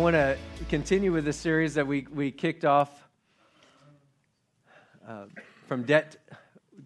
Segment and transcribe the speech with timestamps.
[0.00, 0.38] want to
[0.70, 2.90] continue with the series that we, we kicked off
[5.06, 5.24] uh,
[5.66, 6.16] from debt,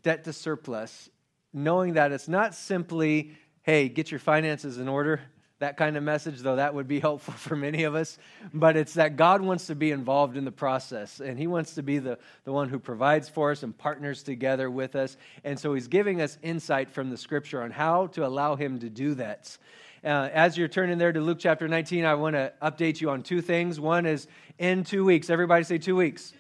[0.03, 1.09] debt to surplus,
[1.53, 5.21] knowing that it's not simply, hey, get your finances in order
[5.61, 8.19] that kind of message, though that would be helpful for many of us.
[8.53, 11.83] But it's that God wants to be involved in the process, and He wants to
[11.83, 15.17] be the, the one who provides for us and partners together with us.
[15.45, 18.91] And so He's giving us insight from the scripture on how to allow Him to
[18.91, 19.57] do that.
[20.05, 23.23] Uh, as you're turning there to Luke chapter 19, I want to update you on
[23.23, 23.81] two things.
[23.81, 24.27] One is
[24.59, 25.31] in two weeks.
[25.31, 26.35] Everybody say two weeks.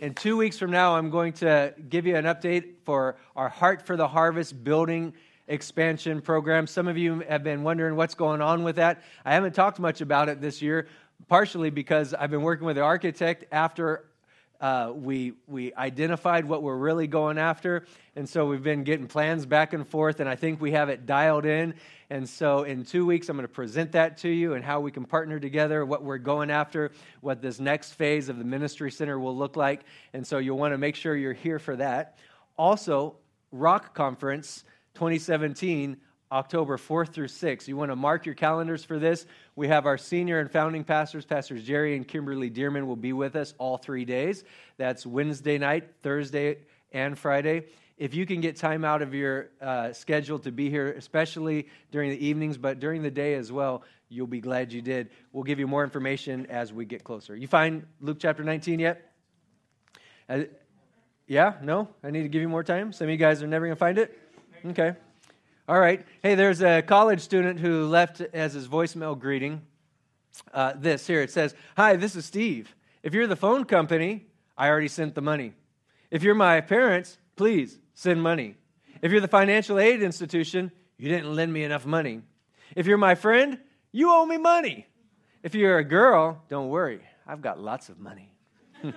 [0.00, 3.84] In two weeks from now, I'm going to give you an update for our Heart
[3.84, 5.12] for the Harvest building
[5.48, 6.68] expansion program.
[6.68, 9.02] Some of you have been wondering what's going on with that.
[9.24, 10.86] I haven't talked much about it this year,
[11.26, 14.04] partially because I've been working with the architect after
[14.60, 19.46] uh, we we identified what we're really going after, and so we've been getting plans
[19.46, 21.74] back and forth, and I think we have it dialed in.
[22.10, 24.90] And so, in two weeks, I'm going to present that to you and how we
[24.90, 29.18] can partner together, what we're going after, what this next phase of the ministry center
[29.18, 29.82] will look like.
[30.12, 32.18] And so, you'll want to make sure you're here for that.
[32.58, 33.16] Also,
[33.52, 34.64] Rock Conference
[34.94, 35.96] 2017,
[36.32, 37.66] October 4th through 6th.
[37.66, 39.26] You want to mark your calendars for this.
[39.56, 43.34] We have our senior and founding pastors, Pastors Jerry and Kimberly Dirmann, will be with
[43.34, 44.44] us all three days.
[44.76, 46.58] That's Wednesday night, Thursday,
[46.92, 47.66] and Friday.
[47.98, 52.10] If you can get time out of your uh, schedule to be here, especially during
[52.10, 55.10] the evenings, but during the day as well, you'll be glad you did.
[55.32, 57.36] We'll give you more information as we get closer.
[57.36, 59.12] You find Luke chapter 19 yet?
[60.28, 60.44] Uh,
[61.26, 61.54] yeah?
[61.62, 61.88] No?
[62.02, 62.92] I need to give you more time?
[62.92, 64.18] Some of you guys are never going to find it?
[64.64, 64.94] Okay.
[65.70, 66.04] All right.
[66.20, 69.62] Hey, there's a college student who left as his voicemail greeting
[70.52, 71.22] uh, this here.
[71.22, 72.74] It says, Hi, this is Steve.
[73.04, 74.26] If you're the phone company,
[74.58, 75.52] I already sent the money.
[76.10, 78.56] If you're my parents, please send money.
[79.00, 82.22] If you're the financial aid institution, you didn't lend me enough money.
[82.74, 83.56] If you're my friend,
[83.92, 84.88] you owe me money.
[85.44, 88.32] If you're a girl, don't worry, I've got lots of money.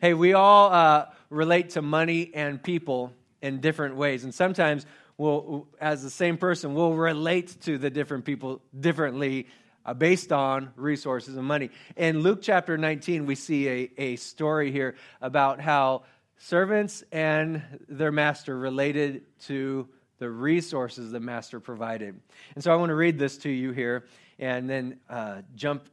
[0.00, 4.22] hey, we all uh, relate to money and people in different ways.
[4.22, 4.86] And sometimes
[5.18, 9.48] we'll, as the same person, we'll relate to the different people differently
[9.84, 11.70] uh, based on resources and money.
[11.96, 16.04] In Luke chapter 19, we see a, a story here about how
[16.38, 22.20] servants and their master related to the resources the master provided.
[22.54, 24.06] And so I want to read this to you here
[24.38, 25.88] and then uh, jump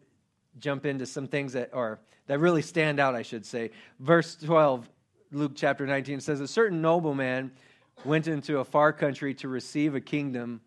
[0.58, 3.72] jump into some things that are that really stand out, I should say.
[4.00, 4.90] Verse 12
[5.32, 7.52] Luke chapter 19 says, A certain nobleman
[8.04, 10.62] went into a far country to receive a kingdom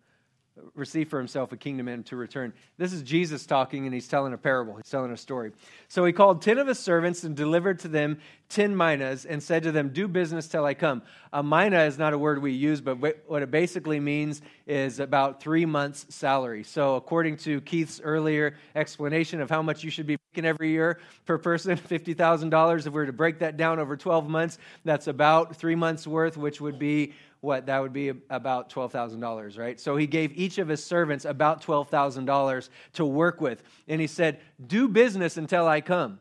[0.75, 2.53] receive for himself a kingdom and to return.
[2.77, 4.75] This is Jesus talking, and he's telling a parable.
[4.75, 5.51] He's telling a story.
[5.87, 9.63] So he called ten of his servants and delivered to them ten minas and said
[9.63, 11.03] to them, Do business till I come.
[11.31, 12.95] A mina is not a word we use, but
[13.27, 16.63] what it basically means is about three months' salary.
[16.63, 20.99] So according to Keith's earlier explanation of how much you should be making every year
[21.25, 25.55] per person, $50,000, if we were to break that down over 12 months, that's about
[25.55, 29.79] three months' worth, which would be what that would be about $12,000, right?
[29.79, 33.63] So he gave each of his servants about $12,000 to work with.
[33.87, 36.19] And he said, Do business until I come.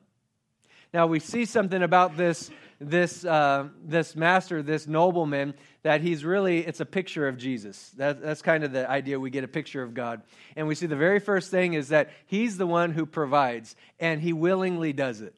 [0.94, 6.60] Now we see something about this, this, uh, this master, this nobleman, that he's really,
[6.60, 7.90] it's a picture of Jesus.
[7.96, 9.18] That, that's kind of the idea.
[9.18, 10.22] We get a picture of God.
[10.56, 14.20] And we see the very first thing is that he's the one who provides, and
[14.20, 15.34] he willingly does it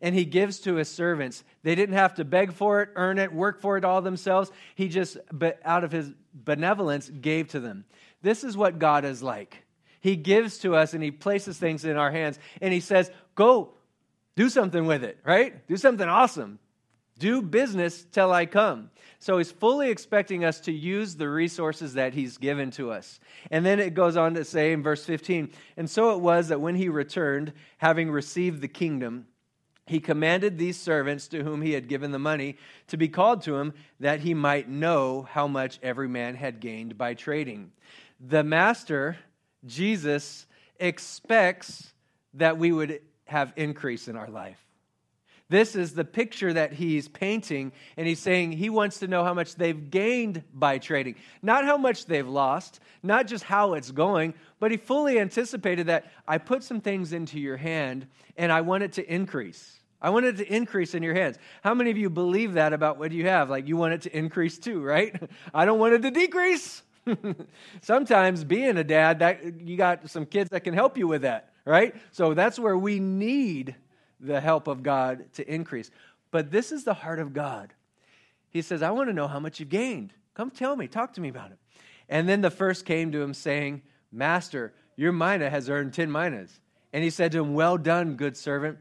[0.00, 1.44] and he gives to his servants.
[1.62, 4.50] They didn't have to beg for it, earn it, work for it all themselves.
[4.74, 7.84] He just, but out of his benevolence, gave to them.
[8.22, 9.64] This is what God is like.
[10.00, 13.74] He gives to us and he places things in our hands and he says, Go,
[14.36, 15.66] do something with it, right?
[15.66, 16.58] Do something awesome.
[17.18, 18.90] Do business till I come.
[19.18, 23.18] So he's fully expecting us to use the resources that he's given to us.
[23.50, 26.60] And then it goes on to say in verse 15, and so it was that
[26.60, 29.26] when he returned, having received the kingdom,
[29.88, 32.56] he commanded these servants to whom he had given the money
[32.88, 36.98] to be called to him that he might know how much every man had gained
[36.98, 37.72] by trading.
[38.20, 39.16] The master,
[39.64, 40.46] Jesus,
[40.78, 41.92] expects
[42.34, 44.58] that we would have increase in our life.
[45.50, 49.32] This is the picture that he's painting, and he's saying he wants to know how
[49.32, 51.14] much they've gained by trading.
[51.40, 56.12] Not how much they've lost, not just how it's going, but he fully anticipated that
[56.26, 58.06] I put some things into your hand
[58.36, 59.77] and I want it to increase.
[60.00, 61.38] I want it to increase in your hands.
[61.62, 63.50] How many of you believe that about what you have?
[63.50, 65.14] Like you want it to increase too, right?
[65.54, 66.82] I don't want it to decrease.
[67.82, 71.52] Sometimes being a dad, that you got some kids that can help you with that,
[71.64, 71.94] right?
[72.12, 73.74] So that's where we need
[74.20, 75.90] the help of God to increase.
[76.30, 77.72] But this is the heart of God.
[78.50, 80.12] He says, I want to know how much you've gained.
[80.34, 81.58] Come tell me, talk to me about it.
[82.08, 86.60] And then the first came to him, saying, Master, your mina has earned 10 minas.
[86.92, 88.78] And he said to him, Well done, good servant,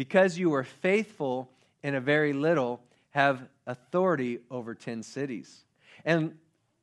[0.00, 1.50] because you were faithful
[1.82, 2.80] in a very little,
[3.10, 5.62] have authority over 10 cities.
[6.06, 6.38] And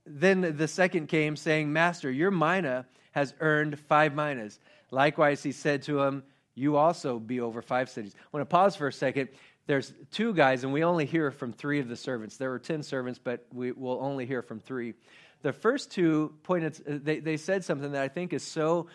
[0.06, 4.60] then the second came, saying, Master, your mina has earned five minas.
[4.92, 6.22] Likewise, he said to him,
[6.54, 8.14] You also be over five cities.
[8.16, 9.30] I want to pause for a second.
[9.66, 12.38] There's two guys, and we only hear from three of the servants.
[12.38, 14.94] There were 10 servants, but we will only hear from three.
[15.42, 18.90] The first two pointed, they, they said something that I think is so,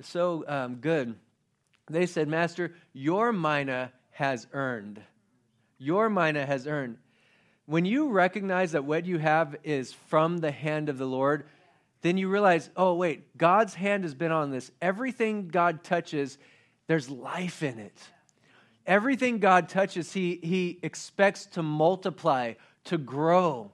[0.00, 1.16] so um, good.
[1.88, 5.02] They said, Master, your mina has earned.
[5.78, 6.98] Your mina has earned.
[7.66, 11.46] When you recognize that what you have is from the hand of the Lord,
[12.02, 14.70] then you realize, oh, wait, God's hand has been on this.
[14.82, 16.36] Everything God touches,
[16.86, 17.98] there's life in it.
[18.86, 22.54] Everything God touches, he, he expects to multiply,
[22.84, 23.72] to grow.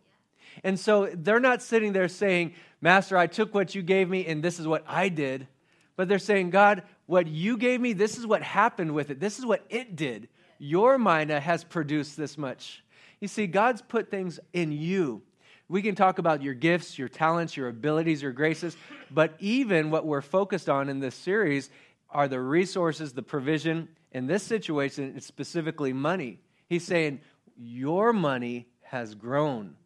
[0.62, 4.42] And so they're not sitting there saying, Master, I took what you gave me and
[4.42, 5.48] this is what I did.
[5.96, 9.20] But they're saying, God, what you gave me, this is what happened with it.
[9.20, 10.28] This is what it did.
[10.58, 12.84] Your mina has produced this much.
[13.20, 15.22] You see, God's put things in you
[15.70, 18.76] we can talk about your gifts, your talents, your abilities, your graces,
[19.08, 21.70] but even what we're focused on in this series
[22.10, 23.88] are the resources, the provision.
[24.10, 26.40] In this situation, it's specifically money.
[26.68, 27.20] He's saying,
[27.56, 29.76] Your money has grown.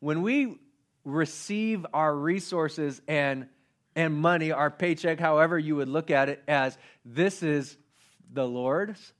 [0.00, 0.58] When we
[1.04, 3.46] receive our resources and
[3.94, 7.76] and money, our paycheck, however you would look at it, as this is
[8.32, 9.12] the Lord's,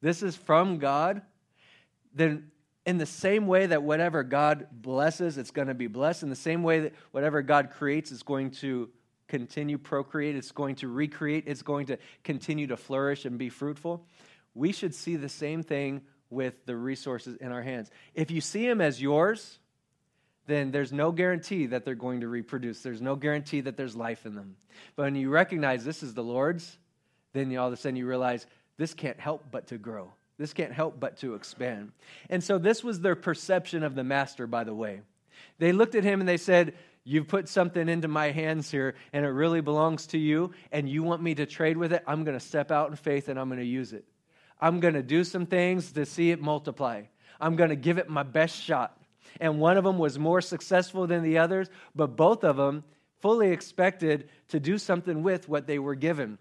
[0.00, 1.22] this is from God,
[2.14, 2.50] then
[2.86, 6.22] in the same way that whatever God blesses, it's going to be blessed.
[6.22, 8.88] In the same way that whatever God creates is going to
[9.28, 14.06] continue procreate, it's going to recreate, it's going to continue to flourish and be fruitful.
[14.54, 17.90] We should see the same thing with the resources in our hands.
[18.14, 19.58] If you see them as yours,
[20.48, 22.80] then there's no guarantee that they're going to reproduce.
[22.80, 24.56] There's no guarantee that there's life in them.
[24.96, 26.78] But when you recognize this is the Lord's,
[27.34, 28.46] then all of a sudden you realize
[28.78, 30.12] this can't help but to grow.
[30.38, 31.92] This can't help but to expand.
[32.30, 35.02] And so this was their perception of the master, by the way.
[35.58, 36.74] They looked at him and they said,
[37.04, 41.02] You've put something into my hands here, and it really belongs to you, and you
[41.02, 42.04] want me to trade with it.
[42.06, 44.04] I'm going to step out in faith and I'm going to use it.
[44.60, 47.04] I'm going to do some things to see it multiply.
[47.40, 48.97] I'm going to give it my best shot.
[49.40, 52.84] And one of them was more successful than the others, but both of them
[53.20, 56.38] fully expected to do something with what they were given.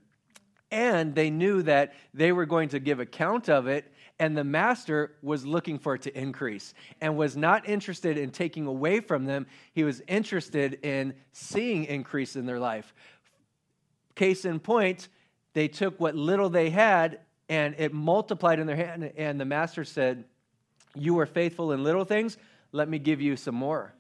[0.70, 5.14] And they knew that they were going to give account of it and the master
[5.22, 9.46] was looking for it to increase and was not interested in taking away from them.
[9.74, 12.94] He was interested in seeing increase in their life.
[14.16, 15.08] Case in point
[15.54, 19.84] they took what little they had and it multiplied in their hand and the master
[19.84, 20.26] said
[20.96, 22.38] you were faithful in little things
[22.72, 23.94] let me give you some more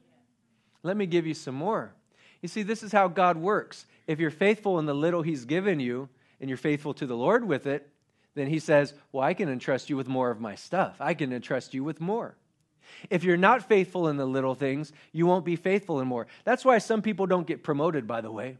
[0.83, 1.93] let me give you some more
[2.41, 5.79] you see this is how god works if you're faithful in the little he's given
[5.79, 6.09] you
[6.39, 7.89] and you're faithful to the Lord with it,
[8.35, 10.95] then he says, Well, I can entrust you with more of my stuff.
[10.99, 12.37] I can entrust you with more.
[13.09, 16.27] If you're not faithful in the little things, you won't be faithful in more.
[16.45, 18.57] That's why some people don't get promoted, by the way.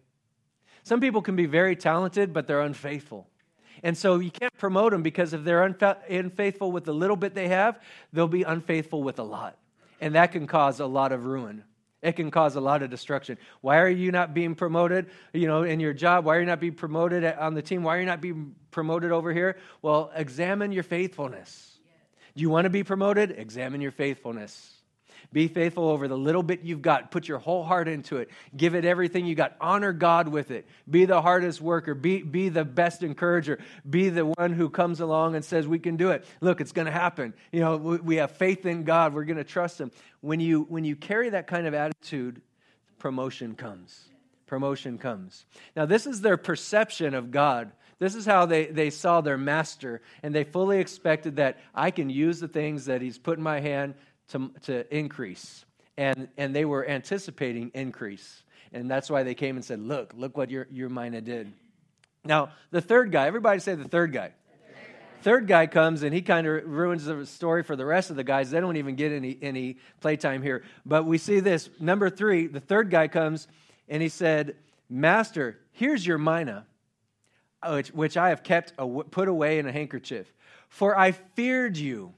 [0.84, 3.27] Some people can be very talented, but they're unfaithful.
[3.84, 7.48] And so you can't promote them because if they're unfaithful with the little bit they
[7.48, 7.79] have,
[8.12, 9.58] they'll be unfaithful with a lot.
[10.00, 11.63] And that can cause a lot of ruin.
[12.01, 13.38] It can cause a lot of destruction.
[13.62, 16.25] Why are you not being promoted, you know, in your job?
[16.25, 17.82] Why are you not being promoted on the team?
[17.82, 19.58] Why are you not being promoted over here?
[19.82, 21.80] Well, examine your faithfulness.
[22.36, 23.32] Do you want to be promoted?
[23.32, 24.76] Examine your faithfulness.
[25.33, 27.12] Be faithful over the little bit you've got.
[27.12, 28.29] Put your whole heart into it.
[28.55, 29.55] Give it everything you got.
[29.59, 30.67] Honor God with it.
[30.89, 31.93] Be the hardest worker.
[31.93, 33.59] Be, be the best encourager.
[33.88, 36.25] Be the one who comes along and says, We can do it.
[36.41, 37.33] Look, it's going to happen.
[37.51, 39.13] You know, we, have faith in God.
[39.13, 39.91] We're going to trust Him.
[40.21, 42.41] When you, when you carry that kind of attitude,
[43.00, 44.07] promotion comes.
[44.45, 45.45] Promotion comes.
[45.75, 47.71] Now, this is their perception of God.
[48.00, 52.09] This is how they, they saw their master, and they fully expected that I can
[52.09, 53.95] use the things that he's put in my hand
[54.29, 55.65] to, to increase.
[55.98, 58.43] And, and they were anticipating increase.
[58.72, 61.51] And that's why they came and said, Look, look what your, your mina did.
[62.24, 64.34] Now, the third guy, everybody say the third guy.
[65.22, 68.24] Third guy comes and he kind of ruins the story for the rest of the
[68.24, 68.51] guys.
[68.51, 70.63] They don't even get any, any playtime here.
[70.86, 71.69] But we see this.
[71.79, 73.48] Number three, the third guy comes
[73.89, 74.55] and he said,
[74.89, 76.65] Master, here's your mina,
[77.63, 80.31] uh, which, which I have kept, a, put away in a handkerchief.
[80.69, 82.13] For I feared you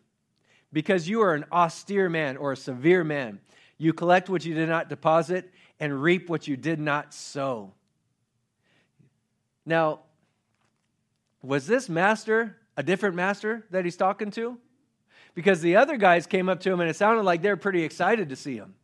[0.72, 3.40] because you are an austere man or a severe man.
[3.78, 7.74] You collect what you did not deposit and reap what you did not sow.
[9.66, 10.02] Now,
[11.42, 14.58] was this master a different master that he's talking to?
[15.36, 18.30] Because the other guys came up to him and it sounded like they're pretty excited
[18.30, 18.76] to see him.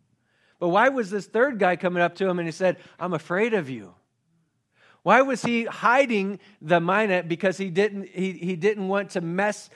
[0.59, 3.53] But why was this third guy coming up to him and he said, I'm afraid
[3.53, 3.93] of you?
[5.03, 7.23] Why was he hiding the mina?
[7.23, 9.69] Because he didn't, he, he didn't want to mess,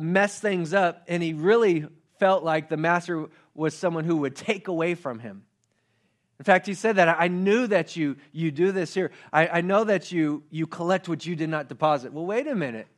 [0.00, 1.86] mess things up, and he really
[2.18, 5.44] felt like the master was someone who would take away from him.
[6.38, 9.10] In fact, he said that I knew that you, you do this here.
[9.32, 12.12] I, I know that you, you collect what you did not deposit.
[12.12, 12.88] Well, wait a minute.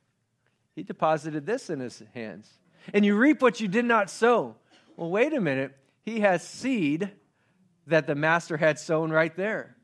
[0.75, 2.51] He deposited this in his hands.
[2.93, 4.57] And you reap what you did not sow.
[4.97, 5.77] Well, wait a minute.
[6.03, 7.13] He has seed
[7.87, 9.77] that the master had sown right there.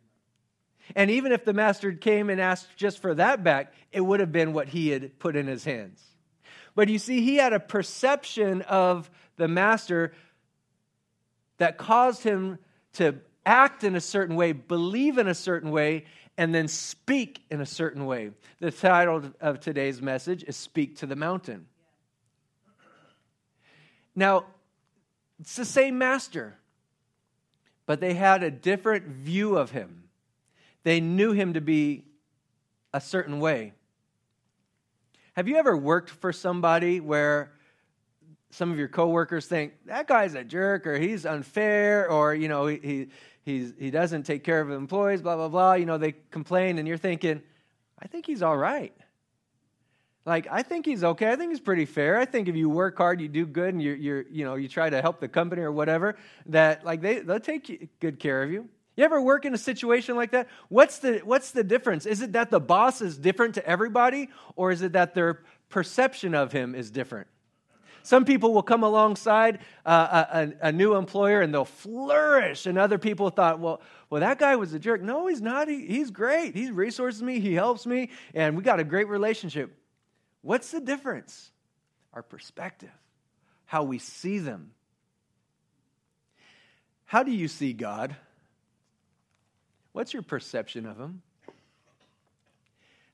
[0.96, 4.32] And even if the master came and asked just for that back, it would have
[4.32, 6.02] been what he had put in his hands.
[6.74, 10.12] But you see, he had a perception of the master
[11.58, 12.58] that caused him
[12.94, 13.16] to
[13.46, 16.04] act in a certain way, believe in a certain way,
[16.36, 18.30] and then speak in a certain way.
[18.58, 21.66] The title of today's message is Speak to the Mountain.
[24.16, 24.46] Now,
[25.40, 26.56] it's the same master,
[27.86, 30.04] but they had a different view of him.
[30.82, 32.04] They knew him to be
[32.92, 33.72] a certain way.
[35.34, 37.52] Have you ever worked for somebody where
[38.50, 42.66] some of your coworkers think that guy's a jerk or he's unfair or you know
[42.66, 43.08] he,
[43.44, 45.74] he's, he doesn't take care of employees, blah, blah, blah.
[45.74, 47.42] You know, they complain, and you're thinking,
[48.00, 48.94] I think he's all right.
[50.26, 51.30] Like, I think he's okay.
[51.30, 52.18] I think he's pretty fair.
[52.18, 54.68] I think if you work hard, you do good, and you're, you're you know, you
[54.68, 58.50] try to help the company or whatever, that, like, they, they'll take good care of
[58.50, 58.68] you.
[58.96, 60.48] You ever work in a situation like that?
[60.68, 62.06] What's the, what's the difference?
[62.06, 66.34] Is it that the boss is different to everybody, or is it that their perception
[66.34, 67.26] of him is different?
[68.04, 70.24] Some people will come alongside uh,
[70.60, 72.66] a, a, new employer and they'll flourish.
[72.66, 75.00] And other people thought, well, well, that guy was a jerk.
[75.00, 75.68] No, he's not.
[75.68, 76.54] He, he's great.
[76.54, 77.40] He resources me.
[77.40, 78.10] He helps me.
[78.34, 79.74] And we got a great relationship.
[80.42, 81.50] What's the difference?
[82.12, 82.92] Our perspective,
[83.64, 84.72] how we see them.
[87.06, 88.14] How do you see God?
[89.94, 91.22] What's your perception of Him?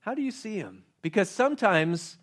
[0.01, 0.83] How do you see Him?
[1.03, 2.19] Because sometimes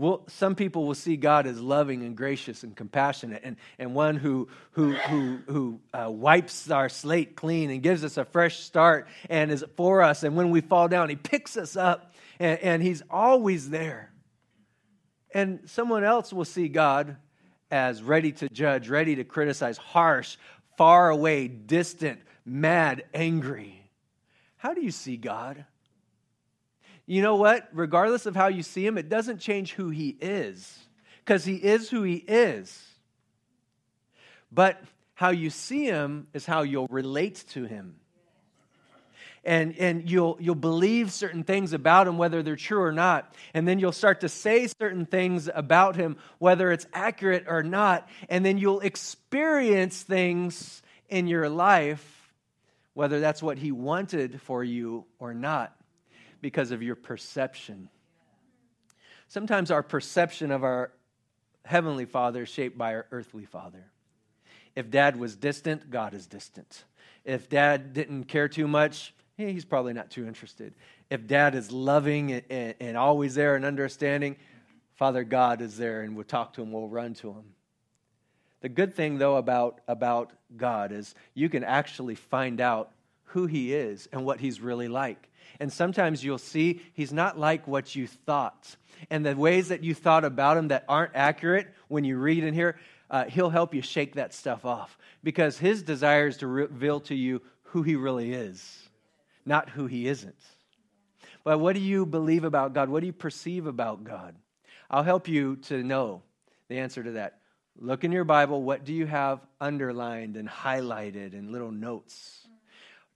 [0.00, 4.16] We'll, some people will see God as loving and gracious and compassionate and, and one
[4.16, 9.08] who, who, who, who uh, wipes our slate clean and gives us a fresh start
[9.28, 10.22] and is for us.
[10.22, 14.10] And when we fall down, he picks us up and, and he's always there.
[15.34, 17.18] And someone else will see God
[17.70, 20.38] as ready to judge, ready to criticize, harsh,
[20.78, 23.79] far away, distant, mad, angry.
[24.60, 25.64] How do you see God?
[27.06, 27.66] you know what?
[27.72, 30.78] Regardless of how you see him, it doesn't change who he is,
[31.24, 32.86] because he is who he is.
[34.52, 34.80] But
[35.14, 37.96] how you see him is how you'll relate to him.
[39.44, 43.34] And, and you'll, you'll believe certain things about him, whether they're true or not.
[43.54, 48.06] And then you'll start to say certain things about him, whether it's accurate or not.
[48.28, 52.19] And then you'll experience things in your life,
[53.00, 55.74] whether that's what he wanted for you or not
[56.42, 57.88] because of your perception.
[59.26, 60.92] Sometimes our perception of our
[61.64, 63.86] heavenly father is shaped by our earthly father.
[64.76, 66.84] If dad was distant, God is distant.
[67.24, 70.74] If dad didn't care too much, he's probably not too interested.
[71.08, 74.36] If dad is loving and, and, and always there and understanding,
[74.96, 77.44] Father God is there and we'll talk to him, we'll run to him.
[78.60, 82.92] The good thing, though, about, about God is you can actually find out
[83.24, 85.30] who he is and what he's really like.
[85.58, 88.76] And sometimes you'll see he's not like what you thought.
[89.08, 92.54] And the ways that you thought about him that aren't accurate, when you read in
[92.54, 92.78] here,
[93.10, 97.14] uh, he'll help you shake that stuff off because his desire is to reveal to
[97.14, 98.88] you who he really is,
[99.44, 100.38] not who he isn't.
[101.44, 102.88] But what do you believe about God?
[102.88, 104.34] What do you perceive about God?
[104.90, 106.22] I'll help you to know
[106.68, 107.39] the answer to that.
[107.82, 108.62] Look in your Bible.
[108.62, 112.46] What do you have underlined and highlighted in little notes?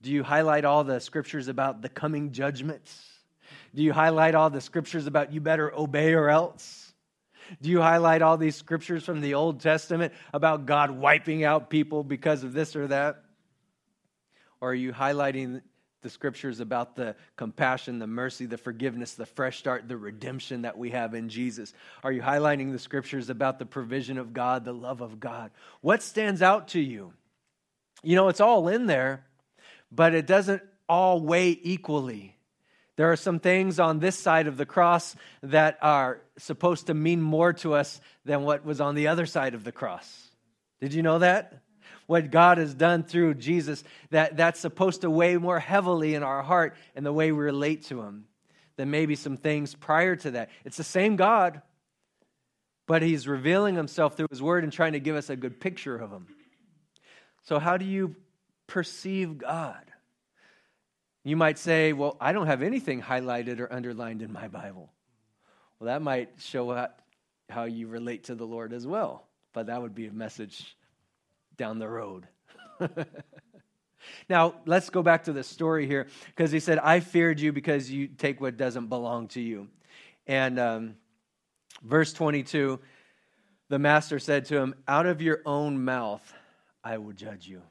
[0.01, 3.03] Do you highlight all the scriptures about the coming judgments?
[3.75, 6.93] Do you highlight all the scriptures about you better obey or else?
[7.61, 12.03] Do you highlight all these scriptures from the Old Testament about God wiping out people
[12.03, 13.23] because of this or that?
[14.61, 15.61] Or are you highlighting
[16.05, 20.77] the scriptures about the compassion, the mercy, the forgiveness, the fresh start, the redemption that
[20.77, 21.73] we have in Jesus?
[22.03, 25.49] Are you highlighting the scriptures about the provision of God, the love of God?
[25.81, 27.11] What stands out to you?
[28.03, 29.25] You know, it's all in there,
[29.91, 32.37] but it doesn't all weigh equally.
[32.97, 37.19] There are some things on this side of the cross that are supposed to mean
[37.19, 40.29] more to us than what was on the other side of the cross.
[40.79, 41.63] Did you know that?
[42.07, 46.43] What God has done through Jesus, that, that's supposed to weigh more heavily in our
[46.43, 48.25] heart and the way we relate to Him
[48.75, 50.49] than maybe some things prior to that.
[50.63, 51.61] It's the same God,
[52.85, 55.97] but He's revealing Himself through His Word and trying to give us a good picture
[55.97, 56.27] of Him.
[57.43, 58.15] So, how do you
[58.67, 59.83] perceive God?
[61.23, 64.91] You might say, Well, I don't have anything highlighted or underlined in my Bible.
[65.79, 66.87] Well, that might show
[67.49, 70.75] how you relate to the Lord as well, but that would be a message
[71.57, 72.27] down the road.
[74.29, 77.89] now, let's go back to the story here because he said, I feared you because
[77.89, 79.67] you take what doesn't belong to you.
[80.27, 80.95] And um,
[81.83, 82.79] verse 22
[83.67, 86.33] the master said to him, Out of your own mouth
[86.83, 87.61] I will judge you.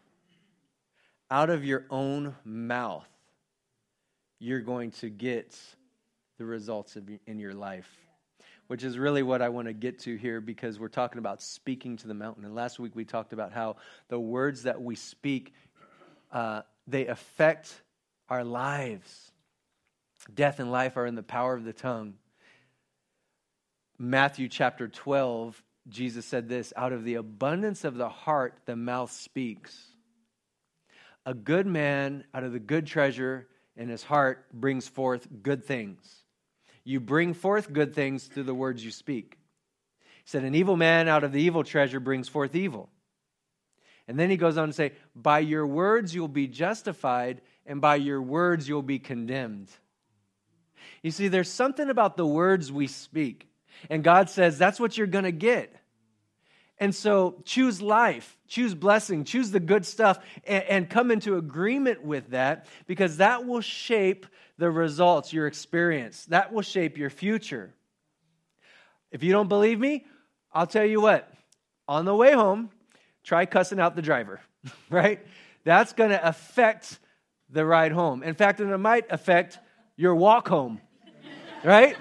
[1.31, 3.09] Out of your own mouth,
[4.39, 5.57] you're going to get
[6.39, 7.89] the results in your life,
[8.67, 11.97] which is really what I want to get to here because we're talking about speaking
[11.99, 12.45] to the mountain.
[12.45, 13.77] And last week we talked about how
[14.09, 15.53] the words that we speak,
[16.33, 17.81] uh, they affect
[18.29, 19.33] our lives.
[20.35, 22.15] Death and life are in the power of the tongue.
[23.99, 29.13] Matthew chapter 12 Jesus said this out of the abundance of the heart, the mouth
[29.13, 29.79] speaks.
[31.27, 36.24] A good man out of the good treasure in his heart brings forth good things.
[36.85, 39.39] You bring forth good things through the words you speak.
[40.25, 42.91] He said, An evil man out of the evil treasure brings forth evil.
[44.07, 47.97] And then he goes on to say, By your words you'll be justified, and by
[47.97, 49.71] your words you'll be condemned.
[51.03, 53.49] You see, there's something about the words we speak.
[53.91, 55.75] And God says, that's what you're going to get.
[56.79, 62.03] And so choose life, choose blessing, choose the good stuff, and, and, come into agreement
[62.03, 64.27] with that because that will shape
[64.59, 66.25] the results, your experience.
[66.27, 67.73] That will shape your future.
[69.13, 70.05] If you don't believe me,
[70.53, 71.33] I'll tell you what.
[71.87, 72.71] On the way home,
[73.23, 74.41] try cussing out the driver,
[74.91, 75.25] right?
[75.63, 76.99] That's going to affect
[77.51, 78.23] the ride home.
[78.23, 79.59] In fact, it might affect
[79.97, 80.81] your walk home,
[81.65, 81.97] right?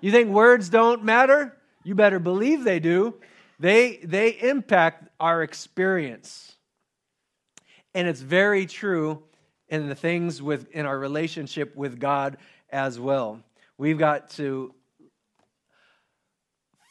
[0.00, 1.54] You think words don't matter?
[1.82, 3.14] You better believe they do.
[3.58, 6.54] They, they impact our experience.
[7.94, 9.22] And it's very true
[9.68, 12.36] in the things with in our relationship with God
[12.70, 13.40] as well.
[13.78, 14.74] We've got to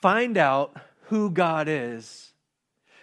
[0.01, 2.31] find out who God is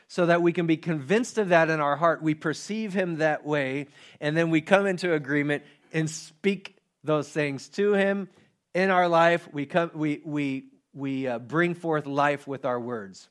[0.09, 2.23] so that we can be convinced of that in our heart.
[2.23, 3.87] We perceive him that way,
[4.20, 8.29] and then we come into agreement and speak those things to him
[8.75, 13.29] in our life, we, come, we, we, we uh, bring forth life with our words.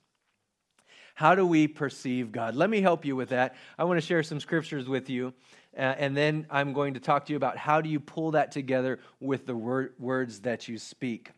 [1.19, 2.55] How do we perceive God?
[2.55, 3.55] Let me help you with that.
[3.77, 5.33] I want to share some scriptures with you,
[5.75, 8.53] uh, and then I'm going to talk to you about how do you pull that
[8.53, 11.31] together with the wor- words that you speak.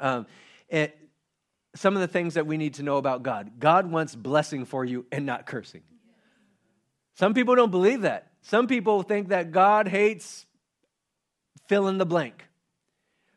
[0.00, 0.24] Um,
[1.76, 4.86] some of the things that we need to know about God God wants blessing for
[4.86, 5.82] you and not cursing.
[7.16, 8.32] Some people don't believe that.
[8.40, 10.46] Some people think that God hates
[11.68, 12.42] fill in the blank.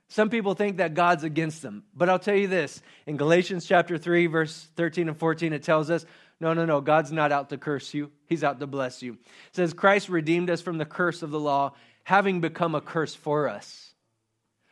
[0.09, 1.83] Some people think that God's against them.
[1.95, 5.89] But I'll tell you this in Galatians chapter 3, verse 13 and 14, it tells
[5.89, 6.05] us
[6.39, 9.13] no, no, no, God's not out to curse you, He's out to bless you.
[9.13, 13.15] It says, Christ redeemed us from the curse of the law, having become a curse
[13.15, 13.93] for us.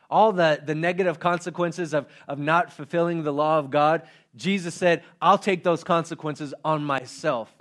[0.08, 4.02] All the, the negative consequences of, of not fulfilling the law of God,
[4.36, 7.52] Jesus said, I'll take those consequences on myself.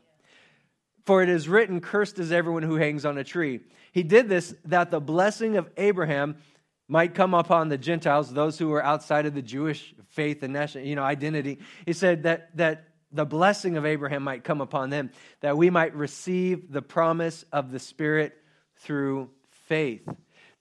[1.06, 3.62] For it is written, Cursed is everyone who hangs on a tree.
[3.92, 6.38] He did this that the blessing of Abraham
[6.88, 10.86] might come upon the Gentiles, those who were outside of the Jewish faith and national,
[10.86, 11.60] you know, identity.
[11.86, 15.10] He said that, that the blessing of Abraham might come upon them,
[15.42, 18.34] that we might receive the promise of the Spirit
[18.78, 20.08] through faith.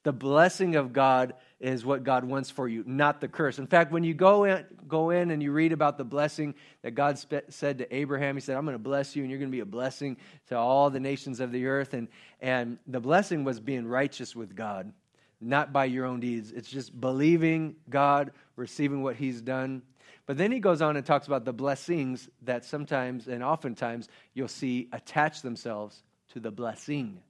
[0.03, 3.59] The blessing of God is what God wants for you, not the curse.
[3.59, 6.91] In fact, when you go in, go in and you read about the blessing that
[6.91, 9.51] God spe- said to Abraham, He said, I'm going to bless you and you're going
[9.51, 11.95] to be a blessing to all the nations of the earth.
[11.95, 12.09] And,
[12.41, 14.93] and the blessing was being righteous with God
[15.41, 16.53] not by your own deeds.
[16.53, 19.83] It's just believing God, receiving what He's done.
[20.27, 24.49] But then he goes on and talks about the blessings that sometimes and oftentimes you'll
[24.49, 27.21] see attach themselves to the blessing.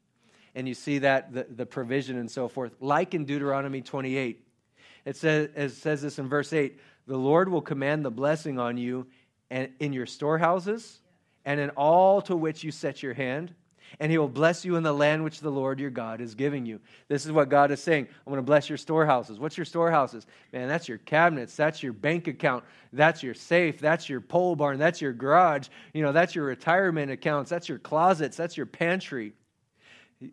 [0.54, 2.72] And you see that, the, the provision and so forth.
[2.80, 4.46] Like in Deuteronomy 28,
[5.04, 8.76] it says, it says this in verse 8 The Lord will command the blessing on
[8.76, 9.08] you
[9.50, 11.00] and in your storehouses
[11.44, 13.54] and in all to which you set your hand
[14.00, 16.66] and he will bless you in the land which the Lord your God is giving
[16.66, 16.80] you.
[17.08, 18.08] This is what God is saying.
[18.26, 19.38] I'm going to bless your storehouses.
[19.38, 20.26] What's your storehouses?
[20.52, 24.78] Man, that's your cabinets, that's your bank account, that's your safe, that's your pole barn,
[24.78, 29.32] that's your garage, you know, that's your retirement accounts, that's your closets, that's your pantry.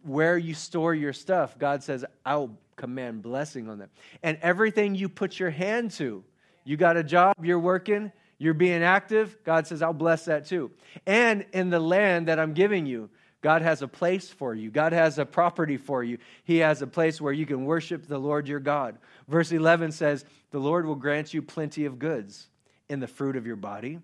[0.04, 3.90] Where you store your stuff, God says, I'll command blessing on them.
[4.24, 6.24] And everything you put your hand to,
[6.64, 10.72] you got a job, you're working, you're being active, God says, I'll bless that too.
[11.06, 13.10] And in the land that I'm giving you,
[13.42, 14.70] God has a place for you.
[14.70, 16.20] God has a property for you.
[16.44, 18.98] He has a place where you can worship the Lord your God.
[19.28, 22.48] Verse 11 says, The Lord will grant you plenty of goods
[22.88, 24.00] in the fruit of your body,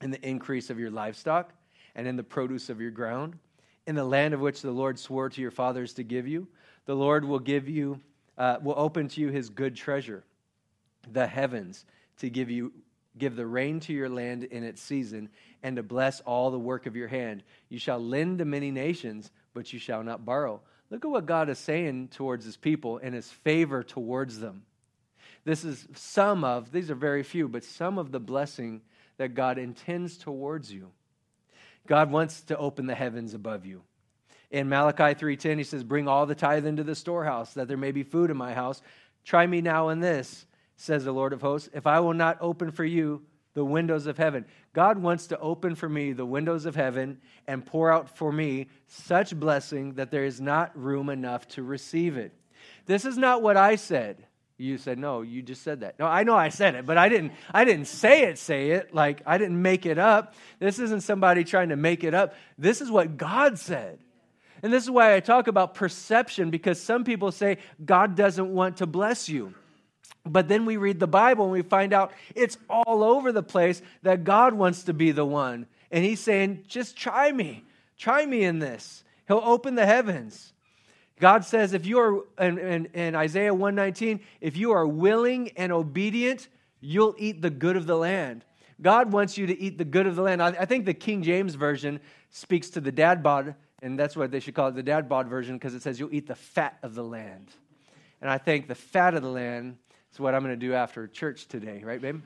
[0.00, 1.52] in the increase of your livestock,
[1.96, 3.36] and in the produce of your ground,
[3.86, 6.46] in the land of which the Lord swore to your fathers to give you.
[6.86, 8.00] The Lord will give you,
[8.38, 10.22] uh, will open to you his good treasure,
[11.10, 11.84] the heavens,
[12.18, 12.72] to give you
[13.18, 15.28] give the rain to your land in its season,
[15.62, 17.42] and to bless all the work of your hand.
[17.68, 20.60] You shall lend to many nations, but you shall not borrow.
[20.90, 24.62] Look at what God is saying towards his people and his favor towards them.
[25.44, 28.82] This is some of, these are very few, but some of the blessing
[29.16, 30.90] that God intends towards you.
[31.86, 33.82] God wants to open the heavens above you.
[34.50, 37.92] In Malachi 3:10 he says, "Bring all the tithe into the storehouse that there may
[37.92, 38.82] be food in my house.
[39.24, 40.46] Try me now in this,
[40.80, 43.22] says the Lord of hosts, if I will not open for you
[43.54, 44.44] the windows of heaven.
[44.72, 48.68] God wants to open for me the windows of heaven and pour out for me
[48.86, 52.32] such blessing that there is not room enough to receive it.
[52.86, 54.24] This is not what I said.
[54.56, 55.98] You said no, you just said that.
[55.98, 58.94] No, I know I said it, but I didn't I didn't say it, say it.
[58.94, 60.34] Like I didn't make it up.
[60.58, 62.34] This isn't somebody trying to make it up.
[62.58, 63.98] This is what God said.
[64.62, 68.76] And this is why I talk about perception because some people say God doesn't want
[68.78, 69.54] to bless you.
[70.24, 73.80] But then we read the Bible and we find out it's all over the place
[74.02, 75.66] that God wants to be the one.
[75.90, 77.64] And He's saying, just try me.
[77.96, 79.04] Try me in this.
[79.26, 80.52] He'll open the heavens.
[81.20, 86.48] God says, if you are, in Isaiah 119, if you are willing and obedient,
[86.80, 88.44] you'll eat the good of the land.
[88.80, 90.42] God wants you to eat the good of the land.
[90.42, 94.30] I, I think the King James Version speaks to the dad bod, and that's what
[94.30, 96.78] they should call it the dad bod version because it says you'll eat the fat
[96.82, 97.48] of the land.
[98.22, 99.76] And I think the fat of the land
[100.12, 102.22] is what I'm going to do after church today, right, babe?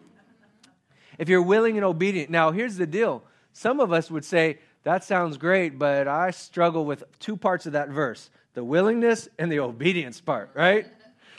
[1.19, 2.31] If you're willing and obedient.
[2.31, 3.23] Now, here's the deal.
[3.53, 7.73] Some of us would say, that sounds great, but I struggle with two parts of
[7.73, 10.87] that verse the willingness and the obedience part, right?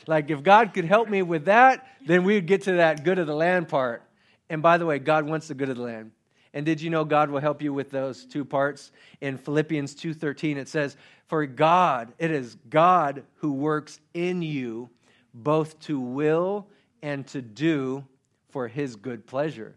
[0.05, 3.25] Like, if God could help me with that, then we'd get to that good of
[3.25, 4.03] the land part.
[4.49, 6.11] And by the way, God wants the good of the land.
[6.53, 8.91] And did you know God will help you with those two parts?
[9.21, 10.95] In Philippians 2:13 it says,
[11.27, 14.89] "For God, it is God who works in you
[15.35, 16.67] both to will
[17.03, 18.05] and to do
[18.49, 19.75] for his good pleasure.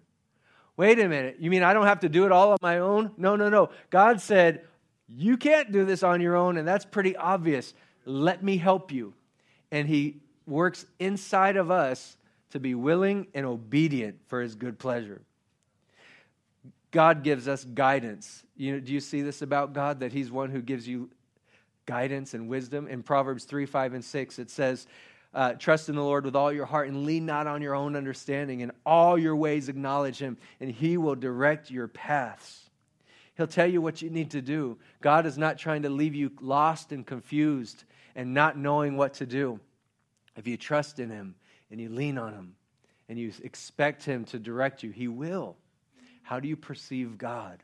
[0.77, 1.37] Wait a minute.
[1.41, 3.11] You mean I don't have to do it all on my own?
[3.17, 3.71] No, no, no.
[3.91, 4.63] God said,
[5.09, 7.75] You can't do this on your own, and that's pretty obvious.
[8.05, 9.15] Let me help you.
[9.73, 12.17] And he works inside of us
[12.51, 15.21] to be willing and obedient for his good pleasure.
[16.91, 18.45] God gives us guidance.
[18.57, 20.01] You know, do you see this about God?
[20.01, 21.11] That he's one who gives you
[21.85, 22.87] guidance and wisdom.
[22.87, 24.87] In Proverbs 3, 5, and 6, it says,
[25.35, 27.97] uh, trust in the Lord with all your heart and lean not on your own
[27.97, 28.61] understanding.
[28.61, 32.71] In all your ways, acknowledge Him, and He will direct your paths.
[33.37, 34.79] He'll tell you what you need to do.
[35.01, 37.85] God is not trying to leave you lost and confused
[38.17, 39.61] and not knowing what to do.
[40.37, 41.35] If you trust in Him
[41.71, 42.55] and you lean on Him
[43.09, 45.57] and you expect Him to direct you, He will.
[46.23, 47.63] How do you perceive God?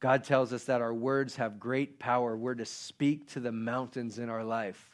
[0.00, 2.36] God tells us that our words have great power.
[2.36, 4.93] We're to speak to the mountains in our life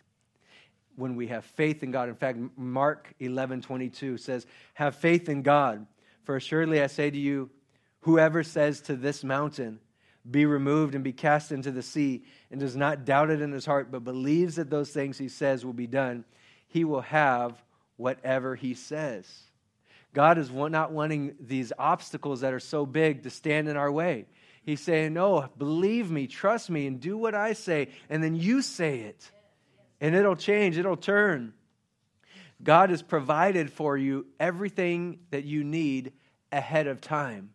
[1.00, 2.08] when we have faith in God.
[2.08, 5.86] In fact, Mark 11 22 says, Have faith in God,
[6.24, 7.50] for assuredly I say to you,
[8.00, 9.80] whoever says to this mountain,
[10.30, 13.64] be removed and be cast into the sea, and does not doubt it in his
[13.64, 16.24] heart, but believes that those things he says will be done,
[16.68, 17.60] he will have
[17.96, 19.26] whatever he says.
[20.12, 24.26] God is not wanting these obstacles that are so big to stand in our way.
[24.62, 28.60] He's saying, No, believe me, trust me, and do what I say, and then you
[28.60, 29.30] say it
[30.00, 31.52] and it'll change, it'll turn.
[32.62, 36.12] God has provided for you everything that you need
[36.52, 37.50] ahead of time.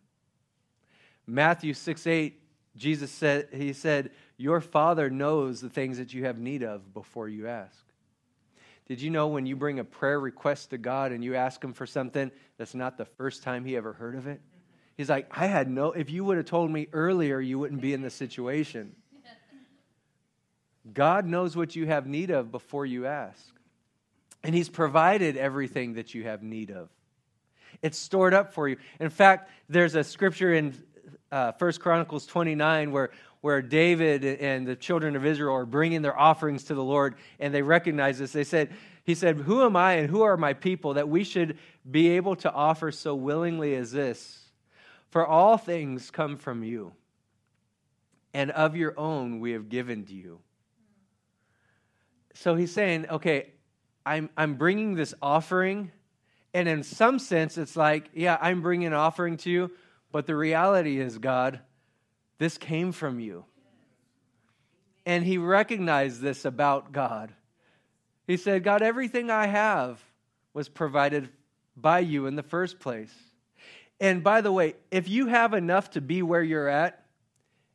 [1.26, 2.40] Matthew 6 8,
[2.76, 7.28] Jesus said, He said, Your Father knows the things that you have need of before
[7.28, 7.84] you ask.
[8.86, 11.72] Did you know when you bring a prayer request to God and you ask Him
[11.72, 14.40] for something, that's not the first time He ever heard of it?
[14.96, 17.92] He's like, I had no, if you would have told me earlier, you wouldn't be
[17.92, 18.94] in this situation.
[20.92, 23.52] God knows what you have need of before you ask.
[24.42, 26.88] And He's provided everything that you have need of.
[27.82, 28.76] It's stored up for you.
[29.00, 30.74] In fact, there's a scripture in
[31.30, 36.18] uh, 1 Chronicles 29 where, where David and the children of Israel are bringing their
[36.18, 38.32] offerings to the Lord, and they recognize this.
[38.32, 38.70] They said,
[39.04, 42.36] He said, Who am I and who are my people that we should be able
[42.36, 44.44] to offer so willingly as this?
[45.10, 46.92] For all things come from you,
[48.32, 50.40] and of your own we have given to you
[52.36, 53.52] so he's saying, okay,
[54.04, 55.90] I'm, I'm bringing this offering.
[56.52, 59.70] And in some sense, it's like, yeah, I'm bringing an offering to you.
[60.12, 61.60] But the reality is, God,
[62.38, 63.44] this came from you.
[65.04, 67.32] And he recognized this about God.
[68.26, 70.02] He said, God, everything I have
[70.52, 71.30] was provided
[71.76, 73.12] by you in the first place.
[73.98, 77.02] And by the way, if you have enough to be where you're at,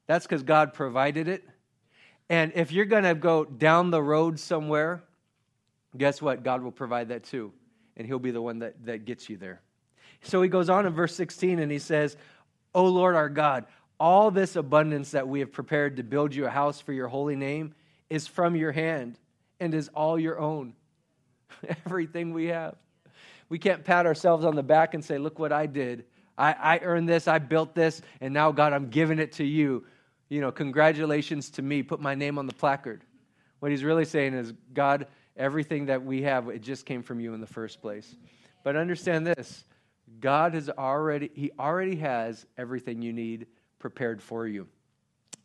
[0.07, 1.43] that's because God provided it.
[2.31, 5.03] And if you're going to go down the road somewhere,
[5.97, 6.43] guess what?
[6.43, 7.51] God will provide that too.
[7.97, 9.59] And He'll be the one that, that gets you there.
[10.21, 12.15] So he goes on in verse 16 and he says,
[12.73, 13.65] O Lord our God,
[13.99, 17.35] all this abundance that we have prepared to build you a house for your holy
[17.35, 17.75] name
[18.09, 19.19] is from your hand
[19.59, 20.73] and is all your own.
[21.85, 22.75] Everything we have.
[23.49, 26.05] We can't pat ourselves on the back and say, Look what I did.
[26.37, 29.83] I, I earned this, I built this, and now, God, I'm giving it to you.
[30.31, 31.83] You know, congratulations to me.
[31.83, 33.03] Put my name on the placard.
[33.59, 37.33] What he's really saying is, God, everything that we have, it just came from you
[37.33, 38.15] in the first place.
[38.63, 39.65] But understand this
[40.21, 44.69] God has already, He already has everything you need prepared for you.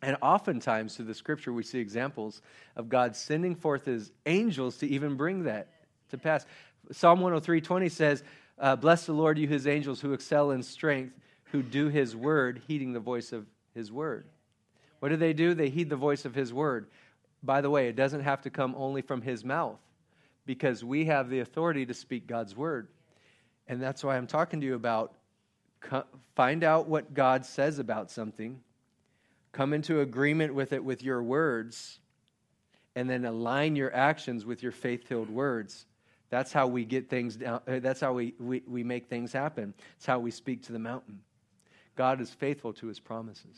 [0.01, 2.41] And oftentimes through the scripture, we see examples
[2.77, 5.67] of God sending forth his angels to even bring that
[6.11, 6.45] to pass.
[6.93, 8.23] Psalm 103 20 says,
[8.57, 11.13] uh, Bless the Lord, you his angels who excel in strength,
[11.51, 14.29] who do his word, heeding the voice of his word.
[14.99, 15.53] What do they do?
[15.53, 16.87] They heed the voice of his word.
[17.43, 19.79] By the way, it doesn't have to come only from his mouth
[20.45, 22.87] because we have the authority to speak God's word.
[23.67, 25.13] And that's why I'm talking to you about
[26.35, 28.59] find out what God says about something,
[29.51, 31.99] come into agreement with it with your words,
[32.95, 35.85] and then align your actions with your faith filled words.
[36.29, 37.61] That's how we get things down.
[37.67, 39.73] Uh, that's how we, we, we make things happen.
[39.97, 41.19] It's how we speak to the mountain.
[41.95, 43.55] God is faithful to his promises.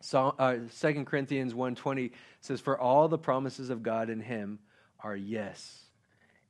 [0.00, 4.58] So, uh, 2 Corinthians 1.20 says, For all the promises of God in him
[5.00, 5.84] are yes,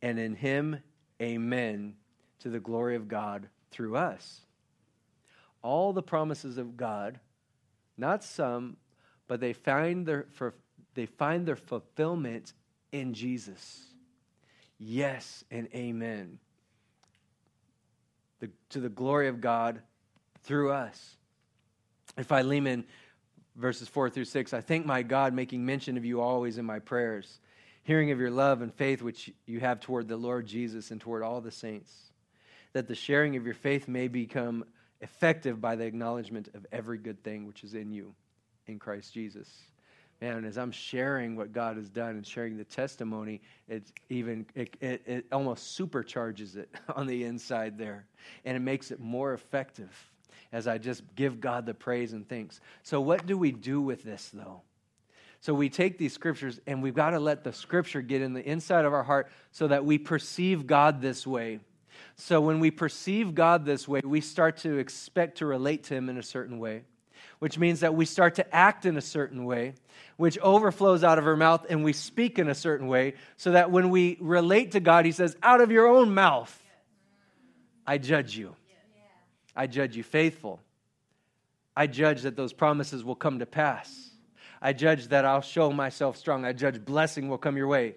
[0.02, 0.78] and in him,
[1.20, 1.94] amen,
[2.40, 4.40] to the glory of God through us.
[5.62, 7.18] All the promises of God,
[7.96, 8.76] not some,
[9.26, 10.54] but they find their, for,
[10.94, 12.52] they find their fulfillment
[12.92, 13.86] in Jesus.
[14.78, 16.38] Yes and amen.
[18.40, 19.80] The, to the glory of God
[20.42, 21.16] through us.
[22.16, 22.84] In Philemon,
[23.56, 26.78] verses 4 through 6, I thank my God, making mention of you always in my
[26.78, 27.40] prayers,
[27.82, 31.22] hearing of your love and faith which you have toward the Lord Jesus and toward
[31.22, 31.92] all the saints,
[32.72, 34.64] that the sharing of your faith may become
[35.00, 38.14] effective by the acknowledgement of every good thing which is in you
[38.66, 39.48] in Christ Jesus.
[40.20, 44.74] Man, as I'm sharing what God has done and sharing the testimony, it's even it,
[44.80, 48.06] it, it, almost supercharges it on the inside there,
[48.44, 49.92] and it makes it more effective
[50.52, 52.60] as I just give God the praise and thanks.
[52.82, 54.62] So, what do we do with this though?
[55.40, 58.42] So we take these scriptures and we've got to let the scripture get in the
[58.42, 61.60] inside of our heart so that we perceive God this way.
[62.16, 66.08] So when we perceive God this way, we start to expect to relate to Him
[66.08, 66.82] in a certain way
[67.38, 69.74] which means that we start to act in a certain way,
[70.16, 73.70] which overflows out of our mouth, and we speak in a certain way, so that
[73.70, 76.62] when we relate to God, He says, Out of your own mouth,
[77.86, 78.54] I judge you.
[79.56, 80.60] I judge you faithful.
[81.76, 84.10] I judge that those promises will come to pass.
[84.60, 86.44] I judge that I'll show myself strong.
[86.44, 87.96] I judge blessing will come your way.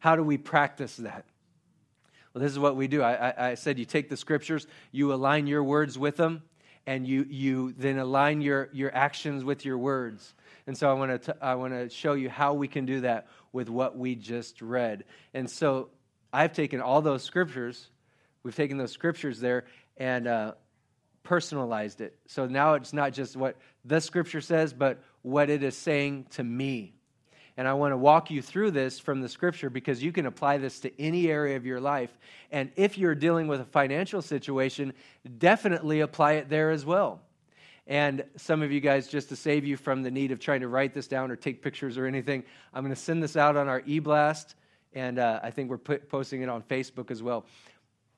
[0.00, 1.24] How do we practice that?
[2.32, 3.02] Well, this is what we do.
[3.02, 6.42] I, I, I said you take the scriptures, you align your words with them,
[6.86, 10.34] and you, you then align your, your actions with your words.
[10.66, 13.28] And so I want to I want to show you how we can do that
[13.52, 15.04] with what we just read.
[15.34, 15.90] And so
[16.32, 17.88] I've taken all those scriptures,
[18.42, 20.52] we've taken those scriptures there and uh,
[21.24, 22.16] personalized it.
[22.26, 26.44] So now it's not just what the scripture says, but what it is saying to
[26.44, 26.94] me.
[27.56, 30.58] And I want to walk you through this from the scripture because you can apply
[30.58, 32.16] this to any area of your life.
[32.50, 34.92] And if you're dealing with a financial situation,
[35.38, 37.20] definitely apply it there as well.
[37.86, 40.68] And some of you guys, just to save you from the need of trying to
[40.68, 43.68] write this down or take pictures or anything, I'm going to send this out on
[43.68, 44.56] our e blast.
[44.94, 47.44] And uh, I think we're put, posting it on Facebook as well.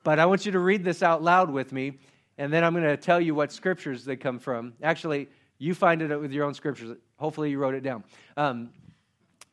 [0.03, 1.99] But I want you to read this out loud with me.
[2.37, 4.73] And then I'm going to tell you what scriptures they come from.
[4.83, 6.95] Actually, you find it with your own scriptures.
[7.17, 8.03] Hopefully, you wrote it down.
[8.35, 8.69] Um,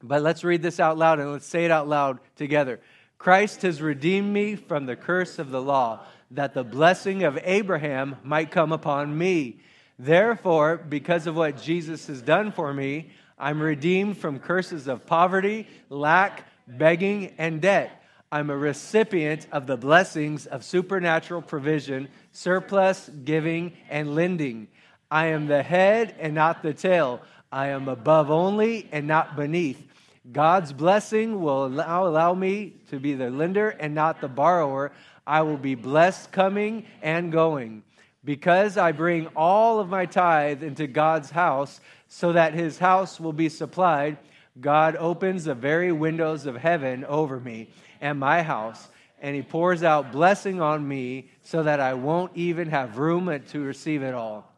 [0.03, 2.81] but let's read this out loud and let's say it out loud together.
[3.17, 8.17] Christ has redeemed me from the curse of the law, that the blessing of Abraham
[8.23, 9.61] might come upon me.
[9.99, 15.69] Therefore, because of what Jesus has done for me, I'm redeemed from curses of poverty,
[15.89, 18.03] lack, begging, and debt.
[18.35, 24.67] I'm a recipient of the blessings of supernatural provision, surplus, giving, and lending.
[25.09, 27.23] I am the head and not the tail.
[27.53, 29.87] I am above only and not beneath.
[30.33, 34.91] God's blessing will allow, allow me to be the lender and not the borrower.
[35.25, 37.85] I will be blessed coming and going.
[38.25, 43.33] Because I bring all of my tithe into God's house so that his house will
[43.33, 44.19] be supplied,
[44.61, 48.89] God opens the very windows of heaven over me and my house
[49.25, 53.61] and he pours out blessing on me so that I won't even have room to
[53.61, 54.53] receive it all.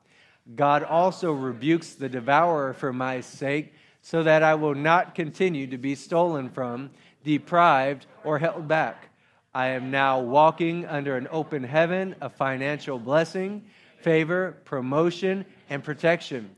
[0.57, 5.79] God also rebukes the devourer for my sake so that I will not continue to
[5.79, 6.91] be stolen from,
[7.23, 9.09] deprived, or held back.
[9.55, 13.65] I am now walking under an open heaven of financial blessing,
[14.01, 16.51] favor, promotion, and protection.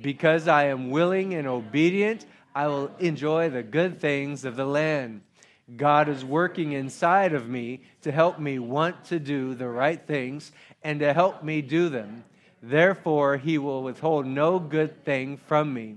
[0.00, 5.22] Because I am willing and obedient, I will enjoy the good things of the land.
[5.76, 10.50] God is working inside of me to help me want to do the right things
[10.82, 12.24] and to help me do them.
[12.62, 15.96] Therefore, he will withhold no good thing from me.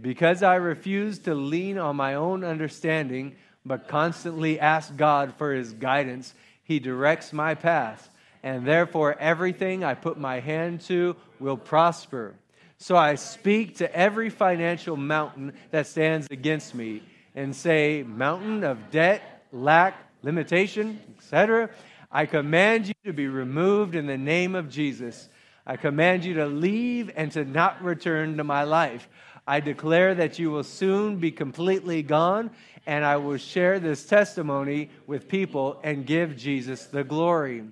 [0.00, 5.72] Because I refuse to lean on my own understanding, but constantly ask God for his
[5.72, 8.08] guidance, he directs my path.
[8.42, 12.36] And therefore, everything I put my hand to will prosper.
[12.82, 17.02] So I speak to every financial mountain that stands against me
[17.34, 21.68] and say, Mountain of debt, lack, limitation, etc.,
[22.10, 25.28] I command you to be removed in the name of Jesus.
[25.66, 29.10] I command you to leave and to not return to my life.
[29.46, 32.50] I declare that you will soon be completely gone,
[32.86, 37.62] and I will share this testimony with people and give Jesus the glory.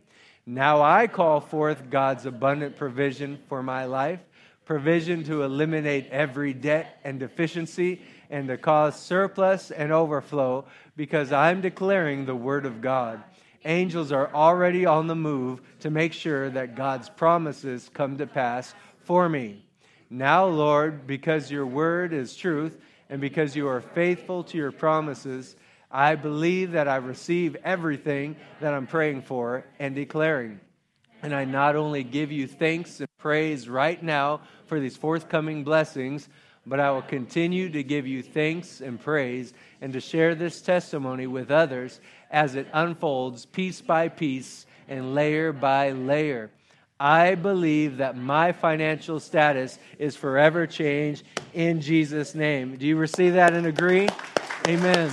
[0.44, 4.20] Now I call forth God's abundant provision for my life,
[4.68, 10.62] provision to eliminate every debt and deficiency and to cause surplus and overflow
[10.94, 13.24] because I'm declaring the word of God.
[13.64, 18.74] Angels are already on the move to make sure that God's promises come to pass
[19.04, 19.64] for me.
[20.10, 22.76] Now, Lord, because your word is truth
[23.08, 25.56] and because you are faithful to your promises,
[25.90, 30.60] I believe that I receive everything that I'm praying for and declaring.
[31.22, 36.28] And I not only give you thanks and praise right now for these forthcoming blessings,
[36.66, 41.26] but I will continue to give you thanks and praise and to share this testimony
[41.26, 42.00] with others
[42.30, 46.50] as it unfolds piece by piece and layer by layer.
[47.00, 51.22] I believe that my financial status is forever changed
[51.54, 52.76] in Jesus' name.
[52.76, 54.08] Do you receive that and agree?
[54.66, 55.12] Amen.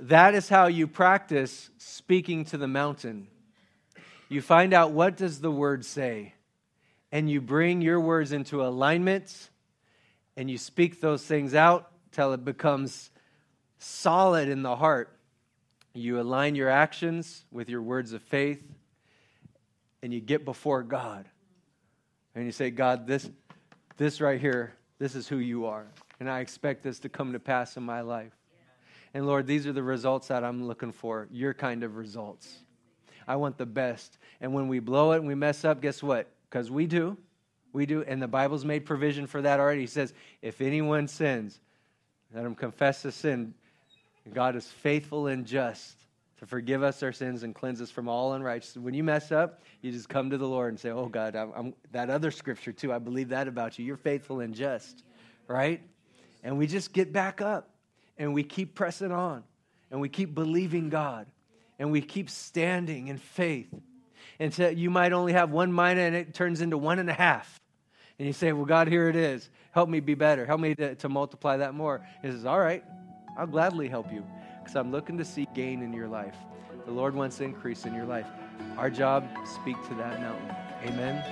[0.00, 3.26] that is how you practice speaking to the mountain.
[4.30, 6.34] You find out what does the word say,
[7.10, 9.50] and you bring your words into alignment,
[10.36, 13.10] and you speak those things out till it becomes
[13.80, 15.18] solid in the heart.
[15.94, 18.62] You align your actions with your words of faith,
[20.00, 21.26] and you get before God.
[22.36, 23.28] And you say, God, this,
[23.96, 25.88] this right here, this is who you are.
[26.20, 28.32] And I expect this to come to pass in my life.
[29.12, 32.62] And Lord, these are the results that I'm looking for, your kind of results.
[33.30, 34.18] I want the best.
[34.40, 36.26] And when we blow it and we mess up, guess what?
[36.50, 37.16] Because we do.
[37.72, 38.02] We do.
[38.02, 39.82] And the Bible's made provision for that already.
[39.82, 40.12] He says,
[40.42, 41.60] if anyone sins,
[42.34, 43.54] let him confess the sin.
[44.34, 45.94] God is faithful and just
[46.40, 48.82] to forgive us our sins and cleanse us from all unrighteousness.
[48.82, 51.52] When you mess up, you just come to the Lord and say, Oh, God, I'm,
[51.54, 53.84] I'm, that other scripture too, I believe that about you.
[53.84, 55.04] You're faithful and just,
[55.46, 55.80] right?
[56.42, 57.70] And we just get back up
[58.18, 59.44] and we keep pressing on
[59.92, 61.28] and we keep believing God
[61.80, 63.74] and we keep standing in faith
[64.38, 67.58] until you might only have one mina and it turns into one and a half.
[68.18, 69.48] And you say, Well, God, here it is.
[69.72, 70.44] Help me be better.
[70.44, 72.06] Help me to, to multiply that more.
[72.22, 72.84] He says, All right,
[73.36, 74.24] I'll gladly help you
[74.60, 76.36] because I'm looking to see gain in your life.
[76.84, 78.26] The Lord wants increase in your life.
[78.76, 79.26] Our job,
[79.62, 80.54] speak to that mountain.
[80.84, 81.24] Amen.